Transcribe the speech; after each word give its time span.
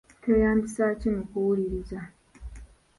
Tweyambisa 0.21 0.83
ki 0.99 1.09
mu 1.15 1.23
kuwuliriza 1.29 1.99